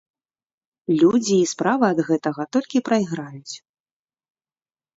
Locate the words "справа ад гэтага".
1.51-2.43